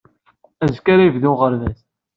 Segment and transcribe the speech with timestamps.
[0.63, 1.79] Azekka ara yebdu uɣerbaz.